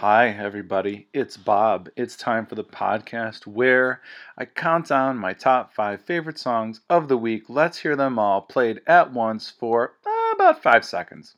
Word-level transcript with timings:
Hi, 0.00 0.28
everybody. 0.28 1.08
It's 1.12 1.36
Bob. 1.36 1.88
It's 1.96 2.14
time 2.14 2.46
for 2.46 2.54
the 2.54 2.62
podcast 2.62 3.48
where 3.48 4.00
I 4.38 4.44
count 4.44 4.86
down 4.86 5.18
my 5.18 5.32
top 5.32 5.74
five 5.74 6.02
favorite 6.02 6.38
songs 6.38 6.82
of 6.88 7.08
the 7.08 7.16
week. 7.16 7.46
Let's 7.48 7.78
hear 7.78 7.96
them 7.96 8.16
all 8.16 8.42
played 8.42 8.80
at 8.86 9.12
once 9.12 9.50
for 9.50 9.94
uh, 10.06 10.34
about 10.36 10.62
five 10.62 10.84
seconds. 10.84 11.34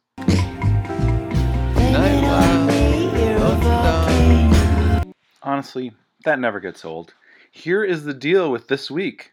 Honestly, 5.43 5.93
that 6.27 6.39
never 6.39 6.61
gets 6.61 6.85
old. 6.85 7.15
Here 7.51 7.83
is 7.83 8.05
the 8.05 8.13
deal 8.13 8.53
with 8.53 8.69
this 8.69 8.91
week. 8.91 9.33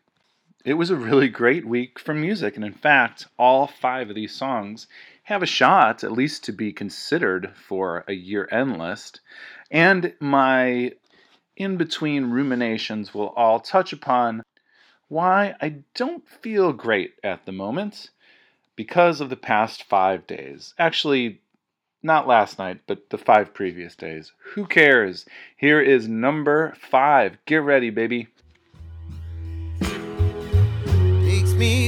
It 0.64 0.75
was 0.75 0.89
a 0.89 0.96
really 0.96 1.28
great 1.28 1.66
week 1.66 2.00
for 2.00 2.14
music, 2.14 2.55
and 2.55 2.64
in 2.64 2.73
fact, 2.73 3.28
all 3.38 3.68
five 3.68 4.09
of 4.09 4.16
these 4.16 4.34
songs 4.34 4.88
have 5.28 5.44
a 5.44 5.46
shot, 5.46 6.05
at 6.05 6.12
least 6.14 6.46
to 6.46 6.54
be 6.54 6.71
considered 6.71 7.52
for 7.54 8.05
a 8.07 8.14
year 8.14 8.48
end 8.50 8.80
list. 8.80 9.20
And 9.70 10.14
my 10.21 10.94
in 11.58 11.76
between 11.76 12.30
ruminations 12.30 13.13
will 13.13 13.34
all 13.36 13.59
touch 13.59 13.91
upon 13.91 14.41
why 15.09 15.53
I 15.62 15.80
don't 15.95 16.26
feel 16.26 16.72
great 16.72 17.16
at 17.26 17.45
the 17.45 17.52
moment 17.52 18.09
because 18.77 19.20
of 19.20 19.30
the 19.30 19.36
past 19.36 19.84
five 19.84 20.26
days. 20.27 20.73
Actually, 20.80 21.41
not 22.02 22.25
last 22.25 22.58
night, 22.58 22.80
but 22.88 23.09
the 23.09 23.17
five 23.17 23.53
previous 23.53 23.98
days. 23.98 24.31
Who 24.53 24.66
cares? 24.66 25.25
Here 25.58 25.81
is 25.81 26.08
number 26.08 26.73
five. 26.80 27.38
Get 27.45 27.64
ready, 27.64 27.89
baby. 27.89 28.30
Takes 29.81 31.53
me 31.55 31.87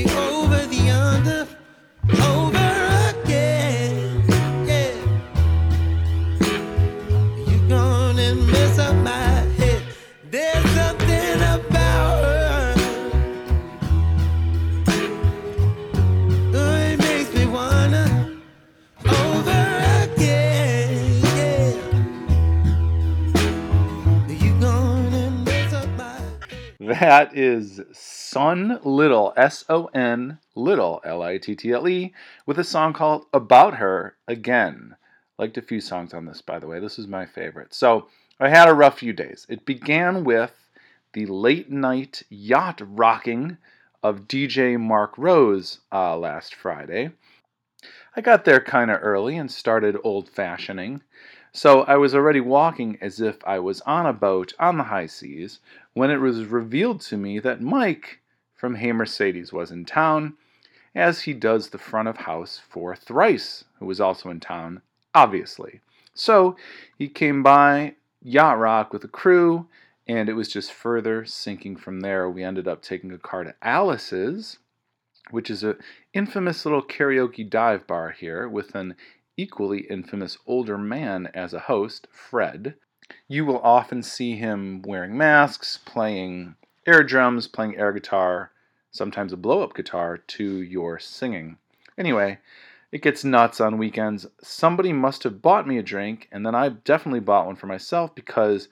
That 27.00 27.38
is 27.38 27.80
Son 27.94 28.78
Little, 28.84 29.32
S 29.38 29.64
O 29.70 29.86
N 29.94 30.38
Little, 30.54 31.00
L 31.06 31.22
I 31.22 31.38
T 31.38 31.56
T 31.56 31.72
L 31.72 31.88
E, 31.88 32.14
with 32.46 32.60
a 32.60 32.64
song 32.66 32.92
called 32.92 33.26
About 33.34 33.76
Her 33.76 34.18
Again. 34.28 34.98
Liked 35.38 35.58
a 35.58 35.62
few 35.62 35.80
songs 35.80 36.14
on 36.14 36.26
this, 36.26 36.42
by 36.42 36.60
the 36.60 36.68
way. 36.68 36.82
This 36.82 37.00
is 37.00 37.08
my 37.08 37.26
favorite. 37.26 37.74
So 37.74 38.10
I 38.38 38.50
had 38.50 38.68
a 38.68 38.74
rough 38.74 39.00
few 39.00 39.14
days. 39.14 39.46
It 39.48 39.66
began 39.66 40.26
with 40.26 40.52
the 41.14 41.26
late 41.28 41.72
night 41.72 42.24
yacht 42.28 42.82
rocking 42.84 43.58
of 44.04 44.28
DJ 44.28 44.78
Mark 44.78 45.18
Rose 45.18 45.80
uh, 45.94 46.18
last 46.18 46.54
Friday. 46.54 47.12
I 48.18 48.20
got 48.20 48.44
there 48.44 48.60
kind 48.60 48.92
of 48.92 49.00
early 49.02 49.38
and 49.38 49.50
started 49.50 49.96
old 50.04 50.28
fashioning. 50.28 51.02
So 51.52 51.82
I 51.82 51.96
was 51.96 52.14
already 52.14 52.42
walking 52.42 52.98
as 53.02 53.20
if 53.20 53.38
I 53.44 53.58
was 53.58 53.82
on 53.82 54.06
a 54.06 54.14
boat 54.14 54.54
on 54.60 54.78
the 54.78 54.84
high 54.84 55.08
seas 55.08 55.60
when 56.00 56.10
it 56.10 56.22
was 56.22 56.46
revealed 56.46 57.02
to 57.02 57.18
me 57.18 57.40
that 57.40 57.60
Mike 57.60 58.22
from 58.56 58.76
Hey 58.76 58.94
Mercedes 58.94 59.52
was 59.52 59.70
in 59.70 59.84
town, 59.84 60.38
as 60.96 61.24
he 61.24 61.34
does 61.34 61.70
the 61.70 61.78
front 61.78 62.08
of 62.08 62.16
house 62.16 62.58
for 62.70 62.96
Thrice, 62.96 63.66
who 63.80 63.86
was 63.86 64.00
also 64.00 64.30
in 64.30 64.40
town, 64.40 64.82
obviously. 65.14 65.82
So 66.14 66.56
he 66.98 67.10
came 67.10 67.44
by 67.44 67.96
Yacht 68.22 68.58
Rock 68.58 68.94
with 68.94 69.04
a 69.04 69.10
crew, 69.10 69.68
and 70.08 70.30
it 70.30 70.36
was 70.36 70.48
just 70.48 70.72
further 70.72 71.26
sinking 71.26 71.76
from 71.76 72.00
there. 72.00 72.30
We 72.30 72.46
ended 72.46 72.66
up 72.66 72.82
taking 72.82 73.12
a 73.12 73.18
car 73.18 73.44
to 73.44 73.54
Alice's, 73.62 74.58
which 75.32 75.50
is 75.50 75.66
a 75.66 75.76
infamous 76.14 76.64
little 76.64 76.82
karaoke 76.82 77.50
dive 77.50 77.86
bar 77.86 78.12
here 78.12 78.48
with 78.48 78.74
an 78.74 78.96
equally 79.36 79.82
infamous 79.90 80.38
older 80.48 80.78
man 80.78 81.30
as 81.34 81.54
a 81.54 81.60
host, 81.60 82.08
Fred. 82.10 82.76
You 83.28 83.46
will 83.46 83.60
often 83.60 84.04
see 84.04 84.36
him 84.36 84.82
wearing 84.82 85.18
masks, 85.18 85.78
playing 85.86 86.56
air 86.86 87.04
drums, 87.04 87.48
playing 87.48 87.78
air 87.78 87.92
guitar, 87.92 88.52
sometimes 88.92 89.34
a 89.34 89.38
blow 89.38 89.62
up 89.62 89.76
guitar 89.76 90.18
to 90.18 90.62
your 90.62 91.00
singing. 91.00 91.58
Anyway, 91.98 92.40
it 92.92 93.02
gets 93.02 93.24
nuts 93.24 93.62
on 93.62 93.78
weekends. 93.78 94.26
Somebody 94.42 94.94
must 94.94 95.24
have 95.24 95.42
bought 95.42 95.68
me 95.68 95.78
a 95.78 95.84
drink, 95.84 96.28
and 96.32 96.46
then 96.46 96.56
I 96.56 96.70
definitely 96.70 97.20
bought 97.20 97.46
one 97.46 97.56
for 97.56 97.68
myself 97.68 98.16
because 98.16 98.68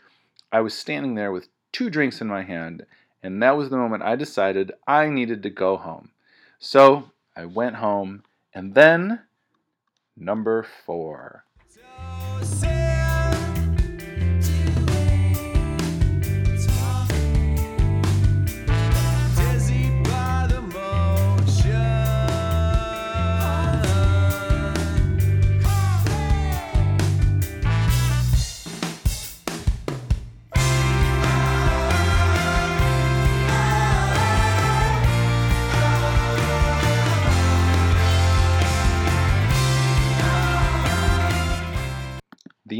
I 0.51 0.61
was 0.61 0.73
standing 0.73 1.15
there 1.15 1.31
with 1.31 1.49
two 1.71 1.89
drinks 1.89 2.21
in 2.21 2.27
my 2.27 2.41
hand, 2.41 2.85
and 3.21 3.41
that 3.43 3.57
was 3.57 3.69
the 3.69 3.77
moment 3.77 4.03
I 4.03 4.15
decided 4.15 4.71
I 4.87 5.09
needed 5.09 5.43
to 5.43 5.49
go 5.49 5.77
home. 5.77 6.11
So 6.57 7.11
I 7.35 7.45
went 7.45 7.75
home, 7.75 8.23
and 8.53 8.73
then 8.73 9.21
number 10.15 10.63
four. 10.63 11.43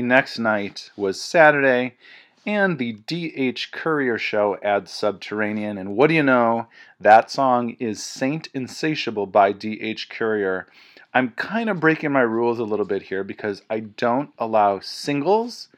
Next 0.07 0.39
night 0.39 0.91
was 0.95 1.21
Saturday, 1.21 1.95
and 2.45 2.77
the 2.77 2.93
DH 2.93 3.71
Courier 3.71 4.17
show 4.17 4.57
adds 4.63 4.91
Subterranean. 4.91 5.77
And 5.77 5.95
what 5.95 6.07
do 6.07 6.13
you 6.13 6.23
know? 6.23 6.67
That 6.99 7.29
song 7.29 7.75
is 7.79 8.01
Saint 8.01 8.47
Insatiable 8.53 9.25
by 9.25 9.51
DH 9.51 10.09
Courier. 10.09 10.67
I'm 11.13 11.31
kind 11.31 11.69
of 11.69 11.79
breaking 11.79 12.11
my 12.11 12.21
rules 12.21 12.59
a 12.59 12.63
little 12.63 12.85
bit 12.85 13.03
here 13.03 13.23
because 13.23 13.61
I 13.69 13.81
don't 13.81 14.31
allow 14.37 14.79
singles. 14.79 15.69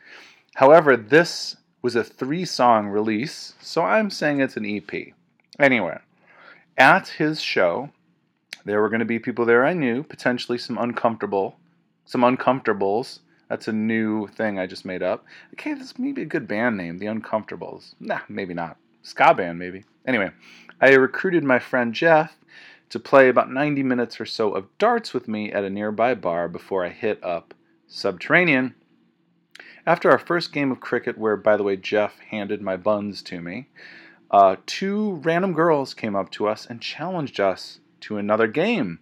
However, 0.55 0.97
this 0.97 1.57
was 1.81 1.95
a 1.95 2.03
three 2.03 2.45
song 2.45 2.87
release, 2.87 3.53
so 3.61 3.83
I'm 3.83 4.09
saying 4.09 4.41
it's 4.41 4.57
an 4.57 4.65
EP. 4.65 5.13
Anyway, 5.57 5.97
at 6.77 7.07
his 7.07 7.41
show, 7.41 7.89
there 8.65 8.81
were 8.81 8.89
going 8.89 8.99
to 8.99 9.05
be 9.05 9.19
people 9.19 9.45
there 9.45 9.65
I 9.65 9.73
knew, 9.73 10.03
potentially 10.03 10.57
some 10.57 10.77
uncomfortable, 10.77 11.57
some 12.05 12.21
uncomfortables. 12.21 13.19
That's 13.49 13.67
a 13.67 13.73
new 13.73 14.27
thing 14.27 14.59
I 14.59 14.67
just 14.67 14.85
made 14.85 15.01
up. 15.01 15.25
Okay, 15.53 15.73
this 15.73 15.97
may 15.97 16.11
be 16.11 16.21
a 16.21 16.25
good 16.25 16.47
band 16.47 16.77
name, 16.77 16.99
The 16.99 17.07
Uncomfortables. 17.07 17.95
Nah, 17.99 18.19
maybe 18.29 18.53
not. 18.53 18.77
Ska 19.01 19.33
band, 19.33 19.57
maybe. 19.57 19.85
Anyway, 20.05 20.29
I 20.79 20.93
recruited 20.93 21.43
my 21.43 21.57
friend 21.57 21.93
Jeff 21.93 22.37
to 22.89 22.99
play 22.99 23.27
about 23.27 23.51
90 23.51 23.81
minutes 23.83 24.21
or 24.21 24.25
so 24.25 24.53
of 24.53 24.67
darts 24.77 25.13
with 25.13 25.27
me 25.27 25.51
at 25.51 25.63
a 25.63 25.69
nearby 25.69 26.13
bar 26.13 26.47
before 26.47 26.85
I 26.85 26.89
hit 26.89 27.23
up 27.23 27.55
Subterranean. 27.87 28.75
After 29.85 30.11
our 30.11 30.19
first 30.19 30.53
game 30.53 30.71
of 30.71 30.79
cricket, 30.79 31.17
where, 31.17 31.35
by 31.35 31.57
the 31.57 31.63
way, 31.63 31.75
Jeff 31.75 32.19
handed 32.19 32.61
my 32.61 32.77
buns 32.77 33.23
to 33.23 33.41
me, 33.41 33.67
uh, 34.29 34.57
two 34.67 35.13
random 35.23 35.53
girls 35.53 35.95
came 35.95 36.15
up 36.15 36.29
to 36.31 36.47
us 36.47 36.67
and 36.67 36.81
challenged 36.81 37.39
us 37.39 37.79
to 38.01 38.17
another 38.17 38.45
game. 38.45 38.99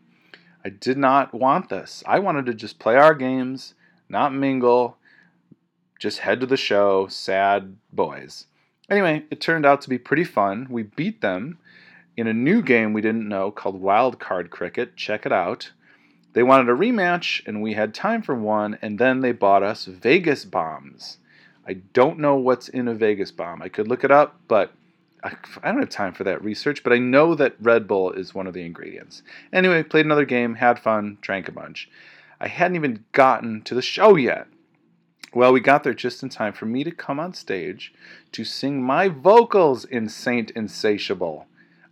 I 0.64 0.70
did 0.70 0.98
not 0.98 1.34
want 1.34 1.68
this. 1.68 2.02
I 2.06 2.20
wanted 2.20 2.46
to 2.46 2.54
just 2.54 2.80
play 2.80 2.96
our 2.96 3.14
games 3.14 3.74
not 4.10 4.34
mingle, 4.34 4.98
just 6.00 6.20
head 6.20 6.40
to 6.42 6.46
the 6.46 6.58
show, 6.58 7.08
sad 7.08 7.76
boys. 7.92 8.48
Anyway, 8.90 9.26
it 9.30 9.42
turned 9.42 9.66
out 9.66 9.82
to 9.82 9.90
be 9.90 9.98
pretty 9.98 10.24
fun. 10.24 10.68
We 10.70 10.84
beat 10.84 11.22
them 11.22 11.60
in 12.16 12.28
a 12.28 12.34
new 12.34 12.62
game 12.62 12.94
we 12.94 13.02
didn't 13.02 13.28
know 13.28 13.52
called 13.52 13.82
Wild 13.82 14.20
Card 14.20 14.50
Cricket. 14.50 14.96
Check 14.96 15.26
it 15.26 15.32
out. 15.32 15.72
They 16.34 16.44
wanted 16.44 16.70
a 16.70 16.74
rematch, 16.74 17.42
and 17.48 17.62
we 17.62 17.74
had 17.74 17.94
time 17.94 18.22
for 18.22 18.36
one, 18.36 18.78
and 18.82 19.00
then 19.00 19.22
they 19.22 19.32
bought 19.32 19.64
us 19.64 19.86
Vegas 19.86 20.46
bombs. 20.46 21.18
I 21.68 21.74
don't 21.94 22.20
know 22.20 22.36
what's 22.36 22.70
in 22.70 22.88
a 22.88 22.94
Vegas 22.94 23.32
bomb. 23.32 23.62
I 23.62 23.70
could 23.70 23.88
look 23.88 24.04
it 24.04 24.12
up, 24.12 24.40
but 24.48 24.72
I, 25.24 25.36
I 25.64 25.72
don't 25.72 25.82
have 25.82 25.90
time 25.90 26.14
for 26.14 26.24
that 26.24 26.44
research. 26.44 26.84
But 26.84 26.94
I 26.94 27.00
know 27.00 27.36
that 27.36 27.56
Red 27.60 27.88
Bull 27.88 28.12
is 28.12 28.34
one 28.34 28.48
of 28.48 28.54
the 28.54 28.66
ingredients. 28.66 29.24
Anyway, 29.52 29.84
played 29.84 30.06
another 30.06 30.26
game, 30.26 30.56
had 30.56 30.80
fun, 30.80 31.18
drank 31.22 31.48
a 31.50 31.52
bunch. 31.52 31.90
I 32.40 32.48
hadn't 32.48 32.76
even 32.76 33.06
gotten 33.12 33.62
to 33.64 33.76
the 33.76 33.82
show 33.82 34.16
yet. 34.16 34.48
Well, 35.34 35.52
we 35.52 35.60
got 35.60 35.84
there 35.84 35.94
just 35.94 36.24
in 36.24 36.30
time 36.30 36.54
for 36.54 36.66
me 36.66 36.84
to 36.84 36.92
come 36.92 37.20
on 37.20 37.34
stage 37.34 37.94
to 38.32 38.44
sing 38.44 38.82
my 38.82 39.08
vocals 39.08 39.86
in 39.86 40.10
Saint 40.10 40.52
Insatiable. 40.52 41.48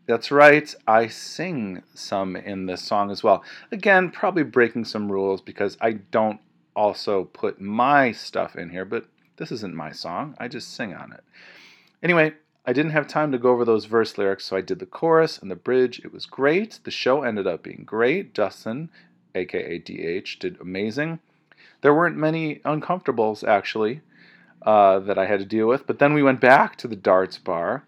That's 0.07 0.31
right, 0.31 0.73
I 0.87 1.07
sing 1.07 1.81
some 1.93 2.35
in 2.35 2.67
this 2.67 2.83
song 2.83 3.09
as 3.09 3.23
well. 3.23 3.43
Again, 3.71 4.11
probably 4.11 4.43
breaking 4.43 4.85
some 4.85 5.11
rules 5.11 5.41
because 5.41 5.77
I 5.81 5.93
don't 5.93 6.39
also 6.75 7.25
put 7.25 7.59
my 7.59 8.11
stuff 8.11 8.55
in 8.55 8.69
here, 8.69 8.85
but 8.85 9.05
this 9.37 9.51
isn't 9.51 9.75
my 9.75 9.91
song. 9.91 10.35
I 10.39 10.47
just 10.47 10.73
sing 10.73 10.93
on 10.93 11.11
it. 11.11 11.23
Anyway, 12.03 12.33
I 12.65 12.73
didn't 12.73 12.91
have 12.91 13.07
time 13.07 13.31
to 13.31 13.37
go 13.37 13.51
over 13.51 13.65
those 13.65 13.85
verse 13.85 14.17
lyrics, 14.17 14.45
so 14.45 14.55
I 14.55 14.61
did 14.61 14.79
the 14.79 14.85
chorus 14.85 15.37
and 15.39 15.49
the 15.49 15.55
bridge. 15.55 15.99
It 16.03 16.13
was 16.13 16.25
great. 16.25 16.79
The 16.83 16.91
show 16.91 17.23
ended 17.23 17.47
up 17.47 17.63
being 17.63 17.83
great. 17.85 18.33
Dustin, 18.33 18.89
aka 19.35 19.77
DH, 19.79 20.39
did 20.39 20.59
amazing. 20.59 21.19
There 21.81 21.93
weren't 21.93 22.17
many 22.17 22.55
uncomfortables, 22.65 23.47
actually, 23.47 24.01
uh, 24.63 24.99
that 24.99 25.17
I 25.17 25.25
had 25.25 25.39
to 25.39 25.45
deal 25.45 25.67
with, 25.67 25.85
but 25.85 25.99
then 25.99 26.13
we 26.13 26.23
went 26.23 26.41
back 26.41 26.75
to 26.77 26.87
the 26.87 26.95
darts 26.95 27.37
bar, 27.37 27.83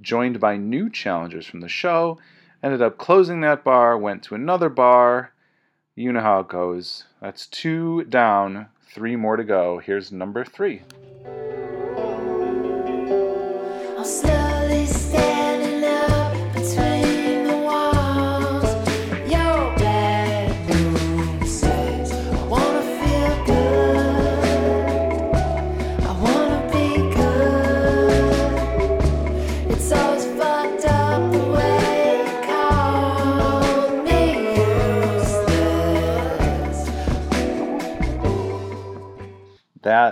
joined 0.00 0.40
by 0.40 0.56
new 0.56 0.90
challengers 0.90 1.46
from 1.46 1.60
the 1.60 1.68
show, 1.68 2.18
ended 2.62 2.82
up 2.82 2.98
closing 2.98 3.40
that 3.40 3.64
bar, 3.64 3.96
went 3.96 4.22
to 4.24 4.34
another 4.34 4.68
bar. 4.68 5.32
You 5.94 6.12
know 6.12 6.20
how 6.20 6.40
it 6.40 6.48
goes. 6.48 7.04
That's 7.20 7.46
two 7.46 8.04
down, 8.04 8.66
three 8.92 9.16
more 9.16 9.36
to 9.36 9.44
go. 9.44 9.78
Here's 9.78 10.12
number 10.12 10.44
three. 10.44 10.82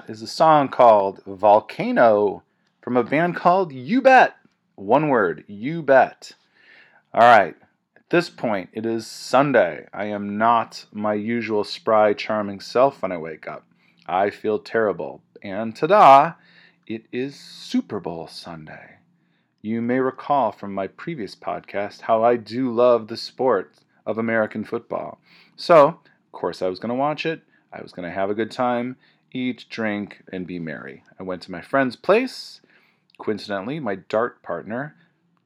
Is 0.09 0.23
a 0.23 0.27
song 0.27 0.69
called 0.69 1.21
Volcano 1.27 2.43
from 2.81 2.97
a 2.97 3.03
band 3.03 3.35
called 3.35 3.73
You 3.73 4.01
Bet. 4.01 4.37
One 4.77 5.09
word, 5.09 5.45
You 5.49 5.83
Bet. 5.83 6.33
All 7.13 7.23
right, 7.23 7.57
at 7.97 8.11
this 8.11 8.31
point, 8.31 8.71
it 8.73 8.87
is 8.87 9.07
Sunday. 9.07 9.89
I 9.93 10.05
am 10.05 10.39
not 10.39 10.87
my 10.93 11.15
usual 11.15 11.65
spry, 11.65 12.13
charming 12.13 12.61
self 12.61 13.03
when 13.03 13.11
I 13.11 13.17
wake 13.17 13.49
up. 13.49 13.65
I 14.07 14.31
feel 14.31 14.61
terrible. 14.61 15.23
And 15.43 15.75
ta 15.75 15.87
da, 15.89 16.33
it 16.87 17.07
is 17.11 17.35
Super 17.35 17.99
Bowl 17.99 18.29
Sunday. 18.29 18.99
You 19.61 19.83
may 19.83 19.99
recall 19.99 20.53
from 20.53 20.73
my 20.73 20.87
previous 20.87 21.35
podcast 21.35 22.03
how 22.03 22.23
I 22.23 22.37
do 22.37 22.73
love 22.73 23.09
the 23.09 23.17
sport 23.17 23.75
of 24.07 24.19
American 24.19 24.63
football. 24.63 25.19
So, 25.57 25.89
of 25.89 26.33
course, 26.33 26.63
I 26.63 26.69
was 26.69 26.79
going 26.79 26.91
to 26.91 26.95
watch 26.95 27.27
it. 27.27 27.43
I 27.73 27.83
was 27.83 27.91
going 27.91 28.09
to 28.09 28.15
have 28.15 28.31
a 28.31 28.35
good 28.35 28.53
time, 28.53 28.97
eat, 29.37 29.67
drink, 29.69 30.23
and 30.33 30.47
be 30.47 30.59
merry. 30.59 31.03
I 31.19 31.23
went 31.23 31.43
to 31.43 31.53
my 31.53 31.61
friend's 31.61 31.97
place. 31.97 32.61
Coincidentally, 33.19 33.81
my 33.81 33.97
dart 33.97 34.43
partner, 34.43 34.97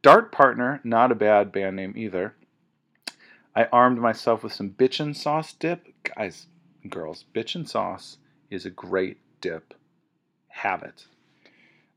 dart 0.02 0.32
partner, 0.32 0.80
not 0.84 1.12
a 1.12 1.14
bad 1.16 1.52
band 1.52 1.76
name 1.76 1.94
either. 1.96 2.34
I 3.54 3.64
armed 3.72 3.98
myself 3.98 4.42
with 4.42 4.52
some 4.52 4.70
bitchin' 4.70 5.14
sauce 5.14 5.52
dip. 5.52 5.88
Guys 6.04 6.46
and 6.82 6.90
girls, 6.90 7.24
bitchin' 7.34 7.68
sauce 7.68 8.18
is 8.50 8.64
a 8.64 8.70
great 8.70 9.18
dip. 9.40 9.74
Have 10.48 10.82
it. 10.82 11.06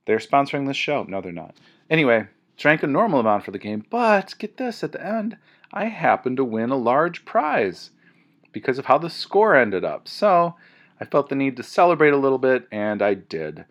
They're 0.05 0.17
sponsoring 0.17 0.67
this 0.67 0.77
show. 0.77 1.03
No, 1.03 1.21
they're 1.21 1.31
not. 1.31 1.55
Anyway, 1.89 2.27
drank 2.57 2.83
a 2.83 2.87
normal 2.87 3.19
amount 3.19 3.45
for 3.45 3.51
the 3.51 3.59
game, 3.59 3.85
but 3.89 4.35
get 4.37 4.57
this 4.57 4.83
at 4.83 4.91
the 4.91 5.05
end, 5.05 5.37
I 5.71 5.85
happened 5.85 6.37
to 6.37 6.43
win 6.43 6.69
a 6.69 6.75
large 6.75 7.25
prize 7.25 7.91
because 8.51 8.77
of 8.77 8.85
how 8.85 8.97
the 8.97 9.09
score 9.09 9.55
ended 9.55 9.83
up. 9.83 10.07
So 10.07 10.55
I 10.99 11.05
felt 11.05 11.29
the 11.29 11.35
need 11.35 11.57
to 11.57 11.63
celebrate 11.63 12.13
a 12.13 12.17
little 12.17 12.37
bit, 12.37 12.67
and 12.71 13.01
I 13.01 13.13
did. 13.13 13.65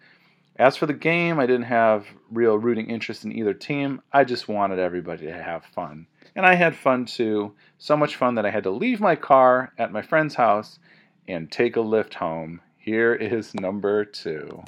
As 0.56 0.76
for 0.76 0.86
the 0.86 0.92
game, 0.92 1.38
I 1.38 1.46
didn't 1.46 1.64
have 1.64 2.06
real 2.30 2.58
rooting 2.58 2.90
interest 2.90 3.24
in 3.24 3.32
either 3.32 3.54
team. 3.54 4.02
I 4.12 4.24
just 4.24 4.48
wanted 4.48 4.78
everybody 4.78 5.26
to 5.26 5.42
have 5.42 5.64
fun. 5.64 6.06
And 6.36 6.44
I 6.44 6.54
had 6.54 6.76
fun 6.76 7.06
too. 7.06 7.54
So 7.78 7.96
much 7.96 8.16
fun 8.16 8.34
that 8.34 8.46
I 8.46 8.50
had 8.50 8.64
to 8.64 8.70
leave 8.70 9.00
my 9.00 9.16
car 9.16 9.72
at 9.78 9.92
my 9.92 10.02
friend's 10.02 10.34
house 10.34 10.78
and 11.26 11.50
take 11.50 11.76
a 11.76 11.80
lift 11.80 12.14
home. 12.14 12.60
Here 12.78 13.14
is 13.14 13.54
number 13.54 14.04
two. 14.04 14.62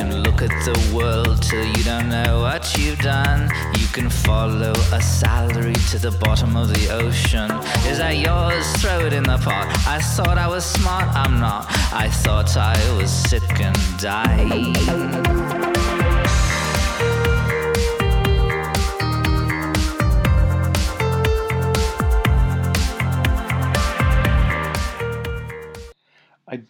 Can 0.00 0.22
look 0.22 0.40
at 0.40 0.48
the 0.64 0.94
world 0.96 1.42
till 1.42 1.62
you 1.62 1.84
don't 1.84 2.08
know 2.08 2.40
what 2.40 2.74
you've 2.78 2.98
done. 3.00 3.50
You 3.78 3.86
can 3.88 4.08
follow 4.08 4.72
a 4.92 5.02
salary 5.02 5.74
to 5.90 5.98
the 5.98 6.10
bottom 6.12 6.56
of 6.56 6.68
the 6.68 6.88
ocean. 6.90 7.50
Is 7.90 7.98
that 7.98 8.16
yours? 8.16 8.64
Throw 8.80 9.00
it 9.06 9.12
in 9.12 9.24
the 9.24 9.36
pot. 9.36 9.66
I 9.86 9.98
thought 10.00 10.38
I 10.38 10.48
was 10.48 10.64
smart, 10.64 11.08
I'm 11.14 11.38
not. 11.38 11.66
I 11.92 12.08
thought 12.08 12.56
I 12.56 12.78
was 12.96 13.10
sick 13.10 13.60
and 13.60 13.76
dying. 13.98 15.29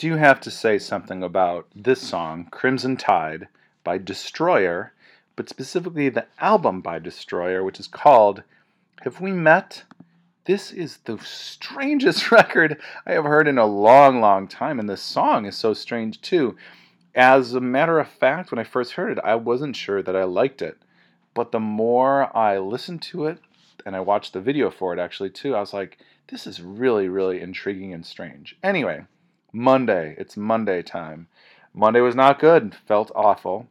Do 0.01 0.17
have 0.17 0.41
to 0.41 0.51
say 0.51 0.79
something 0.79 1.23
about 1.23 1.69
this 1.77 2.01
song, 2.01 2.49
Crimson 2.51 2.97
Tide, 2.97 3.49
by 3.85 3.99
Destroyer, 3.99 4.95
but 5.37 5.51
specifically 5.51 6.09
the 6.09 6.25
album 6.39 6.81
by 6.81 6.99
Destroyer, 6.99 7.63
which 7.63 7.79
is 7.79 7.87
called 7.87 8.43
Have 9.03 9.21
We 9.21 9.33
Met? 9.33 9.85
This 10.47 10.73
is 10.73 10.97
the 11.05 11.19
strangest 11.19 12.31
record 12.33 12.81
I 13.05 13.13
have 13.13 13.27
heard 13.27 13.47
in 13.47 13.59
a 13.59 13.67
long, 13.67 14.23
long 14.23 14.49
time, 14.49 14.81
and 14.81 14.89
this 14.89 15.03
song 15.03 15.45
is 15.45 15.55
so 15.55 15.75
strange 15.75 16.23
too. 16.23 16.57
As 17.15 17.53
a 17.53 17.61
matter 17.61 17.99
of 17.99 18.09
fact, 18.09 18.51
when 18.51 18.59
I 18.59 18.65
first 18.65 18.93
heard 18.93 19.19
it, 19.19 19.23
I 19.23 19.35
wasn't 19.35 19.77
sure 19.77 20.03
that 20.03 20.17
I 20.17 20.25
liked 20.25 20.63
it. 20.63 20.79
But 21.35 21.53
the 21.53 21.61
more 21.61 22.35
I 22.35 22.57
listened 22.57 23.03
to 23.03 23.27
it, 23.27 23.39
and 23.85 23.95
I 23.95 24.01
watched 24.01 24.33
the 24.33 24.41
video 24.41 24.71
for 24.71 24.95
it 24.95 24.99
actually 24.99 25.29
too, 25.29 25.55
I 25.55 25.61
was 25.61 25.75
like, 25.75 25.99
this 26.29 26.47
is 26.47 26.63
really, 26.63 27.11
really 27.11 27.43
intriguing 27.43 27.93
and 27.93 28.07
strange. 28.07 28.57
Anyway, 28.63 29.05
Monday. 29.53 30.15
It's 30.19 30.37
Monday 30.37 30.83
time. 30.83 31.29
Monday 31.75 32.01
was 32.01 32.15
not 32.15 32.39
good. 32.39 32.75
Felt 32.87 33.11
awful. 33.15 33.69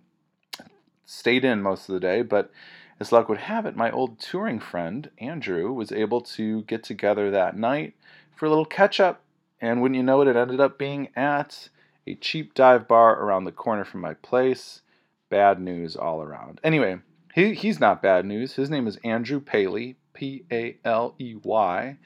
Stayed 1.06 1.44
in 1.44 1.62
most 1.62 1.90
of 1.90 1.94
the 1.94 2.00
day, 2.00 2.22
but 2.22 2.52
as 3.00 3.12
luck 3.12 3.30
would 3.30 3.40
have 3.40 3.66
it, 3.66 3.76
my 3.76 3.90
old 3.92 4.20
touring 4.20 4.60
friend, 4.60 5.10
Andrew, 5.20 5.72
was 5.72 5.92
able 5.92 6.22
to 6.22 6.64
get 6.64 6.84
together 6.84 7.32
that 7.32 7.58
night 7.58 7.94
for 8.36 8.46
a 8.46 8.50
little 8.50 8.66
catch 8.66 9.00
up. 9.00 9.22
And 9.62 9.82
wouldn't 9.82 9.98
you 9.98 10.04
know 10.04 10.22
it, 10.22 10.28
it 10.28 10.36
ended 10.36 10.60
up 10.60 10.78
being 10.78 11.10
at 11.16 11.70
a 12.08 12.16
cheap 12.16 12.54
dive 12.54 12.88
bar 12.88 13.22
around 13.22 13.44
the 13.44 13.52
corner 13.52 13.84
from 13.86 14.02
my 14.02 14.14
place. 14.16 14.82
Bad 15.30 15.62
news 15.62 15.96
all 15.96 16.22
around. 16.22 16.60
Anyway, 16.64 17.00
he, 17.34 17.54
he's 17.54 17.80
not 17.80 18.02
bad 18.02 18.26
news. 18.26 18.54
His 18.54 18.70
name 18.70 18.88
is 18.88 18.98
Andrew 19.04 19.40
Paley, 19.40 19.96
P 20.14 20.44
A 20.52 20.78
L 20.84 21.16
E 21.20 21.36
Y. 21.42 21.98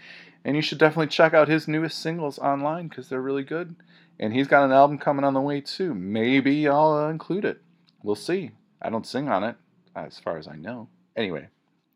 And 0.46 0.56
you 0.56 0.62
should 0.62 0.78
definitely 0.78 1.08
check 1.08 1.34
out 1.34 1.48
his 1.48 1.68
newest 1.68 2.00
singles 2.00 2.38
online 2.40 2.88
because 2.88 3.10
they're 3.10 3.22
really 3.22 3.44
good. 3.44 3.76
And 4.20 4.34
he's 4.34 4.48
got 4.48 4.64
an 4.66 4.72
album 4.72 4.98
coming 4.98 5.24
on 5.26 5.34
the 5.34 5.42
way 5.42 5.62
too. 5.62 5.94
Maybe 5.94 6.68
I'll 6.68 7.10
include 7.10 7.46
it. 7.46 7.62
We'll 8.04 8.16
see. 8.16 8.52
I 8.82 8.90
don't 8.90 9.08
sing 9.08 9.30
on 9.30 9.44
it, 9.44 9.56
as 9.96 10.20
far 10.20 10.38
as 10.38 10.48
I 10.48 10.56
know. 10.56 10.90
Anyway, 11.16 11.48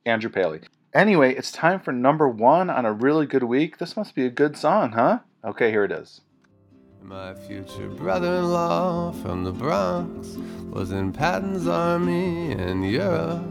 Andrew 0.06 0.30
Paley. 0.30 0.62
Anyway, 0.94 1.36
it's 1.36 1.52
time 1.52 1.82
for 1.82 1.92
number 1.92 2.30
one 2.30 2.70
on 2.70 2.86
a 2.86 2.94
really 2.94 3.26
good 3.26 3.44
week. 3.44 3.78
This 3.78 3.98
must 3.98 4.16
be 4.16 4.26
a 4.26 4.30
good 4.30 4.56
song, 4.56 4.94
huh? 4.94 5.20
Okay, 5.44 5.70
here 5.70 5.84
it 5.84 5.92
is. 5.92 6.22
My 7.02 7.36
future 7.36 7.90
brother-in-law 7.90 9.12
from 9.22 9.44
the 9.44 9.52
Bronx 9.52 10.38
was 10.70 10.92
in 10.92 11.14
Patton's 11.14 11.68
army 11.68 12.52
in 12.52 12.84
Europe. 12.84 13.44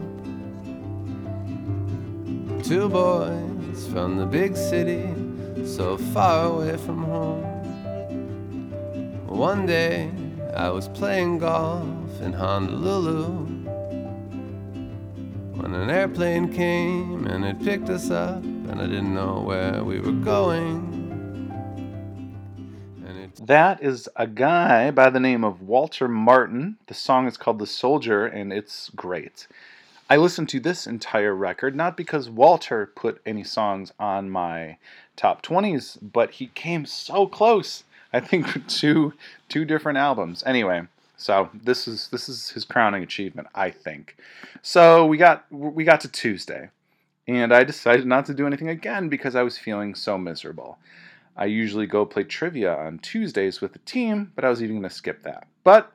Two 2.63 2.89
boys 2.89 3.56
from 3.85 4.17
the 4.17 4.25
big 4.25 4.55
city, 4.55 5.13
so 5.65 5.97
far 5.97 6.47
away 6.47 6.77
from 6.77 7.03
home. 7.03 7.43
One 9.27 9.65
day 9.65 10.09
I 10.55 10.69
was 10.69 10.87
playing 10.87 11.39
golf 11.39 11.85
in 12.21 12.33
Honolulu 12.33 13.45
when 15.53 15.73
an 15.73 15.89
airplane 15.89 16.51
came 16.51 17.27
and 17.27 17.45
it 17.45 17.61
picked 17.61 17.89
us 17.89 18.09
up, 18.09 18.41
and 18.41 18.81
I 18.81 18.87
didn't 18.87 19.13
know 19.13 19.41
where 19.41 19.83
we 19.83 19.99
were 19.99 20.11
going. 20.11 20.95
That 23.45 23.83
is 23.83 24.09
a 24.15 24.25
guy 24.27 24.89
by 24.91 25.09
the 25.09 25.19
name 25.19 25.43
of 25.43 25.61
Walter 25.61 26.07
Martin. 26.07 26.77
The 26.87 26.93
song 26.93 27.27
is 27.27 27.37
called 27.37 27.59
The 27.59 27.67
Soldier, 27.67 28.25
and 28.25 28.51
it's 28.51 28.89
great. 28.89 29.47
I 30.09 30.15
listened 30.15 30.47
to 30.49 30.59
this 30.59 30.87
entire 30.87 31.35
record 31.35 31.75
not 31.75 31.97
because 31.97 32.29
Walter 32.29 32.85
put 32.85 33.21
any 33.25 33.43
songs 33.43 33.91
on 33.99 34.29
my 34.29 34.77
top 35.15 35.41
20s, 35.41 35.97
but 36.01 36.31
he 36.31 36.47
came 36.47 36.85
so 36.85 37.27
close. 37.27 37.83
I 38.13 38.21
think 38.21 38.67
two 38.67 39.13
two 39.49 39.65
different 39.65 39.97
albums. 39.97 40.43
Anyway, 40.45 40.83
so 41.17 41.49
this 41.53 41.87
is 41.87 42.07
this 42.07 42.29
is 42.29 42.49
his 42.51 42.63
crowning 42.63 43.03
achievement, 43.03 43.49
I 43.53 43.69
think. 43.69 44.15
So 44.61 45.05
we 45.05 45.17
got 45.17 45.45
we 45.51 45.83
got 45.83 46.01
to 46.01 46.07
Tuesday, 46.07 46.69
and 47.27 47.53
I 47.53 47.63
decided 47.65 48.05
not 48.05 48.25
to 48.27 48.33
do 48.33 48.47
anything 48.47 48.69
again 48.69 49.09
because 49.09 49.35
I 49.35 49.43
was 49.43 49.57
feeling 49.57 49.93
so 49.93 50.17
miserable. 50.17 50.77
I 51.35 51.45
usually 51.45 51.85
go 51.85 52.05
play 52.05 52.23
trivia 52.23 52.75
on 52.75 52.99
Tuesdays 52.99 53.61
with 53.61 53.73
the 53.73 53.79
team, 53.79 54.31
but 54.35 54.43
I 54.45 54.49
was 54.49 54.63
even 54.63 54.77
going 54.77 54.89
to 54.89 54.95
skip 54.95 55.21
that. 55.23 55.47
But 55.63 55.91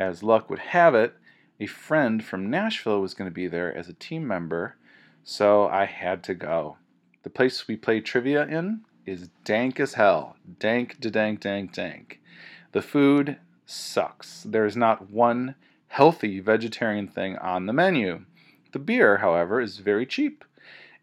as 0.00 0.22
luck 0.22 0.50
would 0.50 0.58
have 0.58 0.94
it, 0.94 1.14
a 1.60 1.66
friend 1.66 2.24
from 2.24 2.50
Nashville 2.50 3.00
was 3.00 3.14
going 3.14 3.30
to 3.30 3.34
be 3.34 3.48
there 3.48 3.76
as 3.76 3.88
a 3.88 3.94
team 3.94 4.26
member, 4.26 4.76
so 5.24 5.66
I 5.68 5.86
had 5.86 6.22
to 6.24 6.34
go. 6.34 6.76
The 7.22 7.30
place 7.30 7.66
we 7.66 7.76
play 7.76 8.00
trivia 8.00 8.46
in 8.46 8.82
is 9.04 9.28
dank 9.44 9.80
as 9.80 9.94
hell. 9.94 10.36
Dank 10.58 11.00
to 11.00 11.10
dank, 11.10 11.40
dank, 11.40 11.72
dank. 11.72 12.20
The 12.72 12.82
food 12.82 13.38
sucks. 13.66 14.42
There 14.44 14.66
is 14.66 14.76
not 14.76 15.10
one 15.10 15.54
healthy 15.88 16.40
vegetarian 16.40 17.08
thing 17.08 17.36
on 17.38 17.66
the 17.66 17.72
menu. 17.72 18.24
The 18.72 18.78
beer, 18.78 19.18
however, 19.18 19.60
is 19.60 19.78
very 19.78 20.06
cheap. 20.06 20.44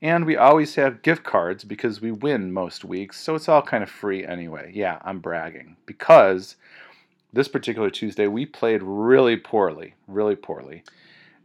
And 0.01 0.25
we 0.25 0.37
always 0.37 0.75
have 0.75 1.01
gift 1.01 1.23
cards 1.23 1.63
because 1.63 2.01
we 2.01 2.11
win 2.11 2.51
most 2.51 2.85
weeks, 2.85 3.19
so 3.19 3.33
it's 3.33 3.49
all 3.49 3.61
kind 3.61 3.83
of 3.83 3.89
free 3.89 4.25
anyway. 4.25 4.71
Yeah, 4.73 4.99
I'm 5.03 5.19
bragging. 5.19 5.77
Because 5.85 6.57
this 7.35 7.47
particular 7.49 7.89
Tuesday 7.89 8.27
we 8.27 8.45
played 8.45 8.81
really 8.81 9.35
poorly, 9.35 9.93
really 10.07 10.37
poorly. 10.37 10.83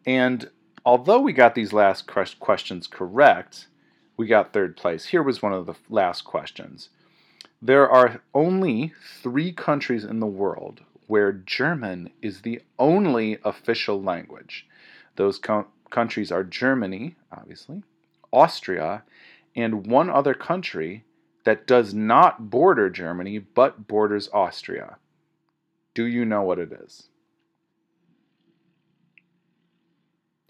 And 0.07 0.49
although 0.87 1.19
we 1.21 1.33
got 1.33 1.57
these 1.57 1.73
last 1.73 2.07
questions 2.07 2.87
correct, 2.87 3.67
we 4.17 4.29
got 4.29 4.53
third 4.53 4.77
place. 4.77 5.07
Here 5.07 5.23
was 5.23 5.43
one 5.43 5.53
of 5.53 5.67
the 5.67 5.75
last 5.89 6.23
questions. 6.23 6.91
There 7.61 7.91
are 7.91 8.23
only 8.33 8.95
three 9.21 9.51
countries 9.53 10.05
in 10.05 10.21
the 10.21 10.27
world 10.27 10.81
where 11.09 11.33
German 11.33 12.11
is 12.23 12.43
the 12.43 12.63
only 12.79 13.39
official 13.45 14.01
language. 14.01 14.69
Those 15.17 15.39
co- 15.39 15.67
countries 15.91 16.31
are 16.31 16.45
Germany, 16.45 17.17
obviously, 17.33 17.83
Austria, 18.33 19.03
and 19.57 19.89
one 19.89 20.09
other 20.09 20.35
country 20.35 21.03
that 21.43 21.67
does 21.67 21.93
not 21.93 22.49
border 22.49 22.89
Germany 22.91 23.39
but 23.41 23.89
borders 23.89 24.29
Austria. 24.33 24.97
Do 25.95 26.05
you 26.05 26.25
know 26.25 26.43
what 26.43 26.59
it 26.59 26.73
is? 26.73 27.09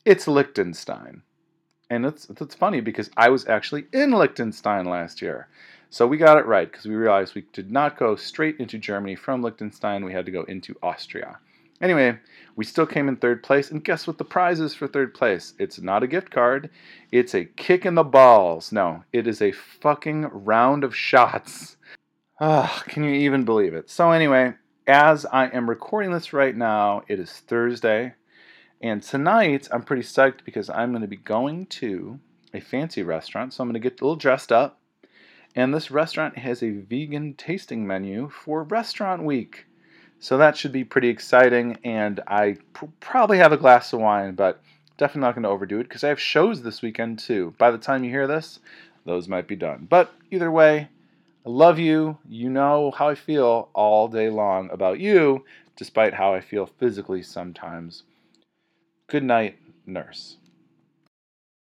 It's 0.05 0.27
Liechtenstein. 0.27 1.23
And 1.89 2.07
it's, 2.07 2.29
it's 2.31 2.55
funny 2.55 2.81
because 2.81 3.11
I 3.17 3.29
was 3.31 3.47
actually 3.49 3.87
in 3.93 4.13
Liechtenstein 4.13 4.85
last 4.87 5.21
year. 5.21 5.49
So 5.91 6.07
we 6.07 6.19
got 6.19 6.39
it 6.39 6.47
right 6.47 6.71
because 6.71 6.87
we 6.87 6.95
realized 6.95 7.35
we 7.35 7.47
did 7.53 7.73
not 7.73 7.99
go 7.99 8.15
straight 8.15 8.61
into 8.61 8.79
Germany 8.79 9.17
from 9.17 9.43
Liechtenstein. 9.43 10.05
We 10.05 10.13
had 10.13 10.27
to 10.27 10.33
go 10.33 10.45
into 10.45 10.77
Austria. 10.83 11.39
Anyway, 11.81 12.19
we 12.57 12.65
still 12.65 12.87
came 12.87 13.09
in 13.09 13.17
third 13.17 13.43
place. 13.43 13.71
And 13.71 13.83
guess 13.83 14.07
what 14.07 14.19
the 14.19 14.25
prize 14.25 14.61
is 14.61 14.75
for 14.75 14.87
third 14.87 15.15
place? 15.15 15.55
It's 15.59 15.81
not 15.81 16.03
a 16.03 16.07
gift 16.07 16.31
card, 16.31 16.71
it's 17.11 17.35
a 17.35 17.45
kick 17.45 17.85
in 17.85 17.97
the 17.97 18.05
balls. 18.05 18.71
No, 18.71 19.05
it 19.13 19.27
is 19.27 19.43
a 19.43 19.53
fucking 19.53 20.23
round 20.33 20.85
of 20.85 20.95
shots. 20.95 21.77
Ah, 22.41 22.83
can 22.87 23.03
you 23.03 23.13
even 23.13 23.45
believe 23.45 23.75
it? 23.75 23.91
So, 23.91 24.13
anyway, 24.13 24.55
as 24.91 25.25
I 25.25 25.47
am 25.47 25.71
recording 25.71 26.11
this 26.11 26.33
right 26.33 26.57
now, 26.57 27.03
it 27.07 27.21
is 27.21 27.31
Thursday. 27.31 28.15
And 28.81 29.01
tonight, 29.01 29.69
I'm 29.71 29.85
pretty 29.85 30.03
psyched 30.03 30.45
because 30.45 30.69
I'm 30.69 30.91
going 30.91 31.03
to 31.03 31.07
be 31.07 31.17
going 31.17 31.67
to 31.67 32.19
a 32.53 32.59
fancy 32.59 33.05
restaurant. 33.05 33.53
So 33.53 33.63
I'm 33.63 33.69
going 33.69 33.81
to 33.81 33.89
get 33.89 34.01
a 34.01 34.05
little 34.05 34.17
dressed 34.17 34.51
up. 34.51 34.81
And 35.55 35.73
this 35.73 35.93
restaurant 35.93 36.39
has 36.39 36.61
a 36.61 36.71
vegan 36.71 37.35
tasting 37.35 37.87
menu 37.87 38.31
for 38.31 38.65
restaurant 38.65 39.23
week. 39.23 39.67
So 40.19 40.37
that 40.39 40.57
should 40.57 40.73
be 40.73 40.83
pretty 40.83 41.09
exciting. 41.09 41.79
And 41.85 42.19
I 42.27 42.57
pr- 42.73 42.87
probably 42.99 43.39
have 43.39 43.53
a 43.53 43.57
glass 43.57 43.93
of 43.93 44.01
wine, 44.01 44.35
but 44.35 44.61
definitely 44.99 45.21
not 45.21 45.37
going 45.37 45.45
to 45.45 45.51
overdo 45.51 45.79
it 45.79 45.85
because 45.85 46.03
I 46.03 46.09
have 46.09 46.21
shows 46.21 46.63
this 46.63 46.83
weekend 46.83 47.21
too. 47.21 47.55
By 47.59 47.71
the 47.71 47.79
time 47.79 48.03
you 48.03 48.11
hear 48.11 48.27
this, 48.27 48.59
those 49.05 49.29
might 49.29 49.47
be 49.47 49.55
done. 49.55 49.87
But 49.89 50.13
either 50.33 50.51
way, 50.51 50.89
I 51.47 51.49
love 51.49 51.79
you. 51.79 52.19
You 52.29 52.51
know 52.51 52.91
how 52.91 53.09
I 53.09 53.15
feel 53.15 53.71
all 53.73 54.09
day 54.09 54.29
long 54.29 54.71
about 54.71 55.01
you, 55.01 55.45
despite 55.77 56.15
how 56.15 56.35
I 56.35 56.41
feel 56.41 56.67
physically 56.67 57.23
sometimes. 57.23 58.03
Good 59.07 59.25
night, 59.25 59.59
nurse. 59.87 60.37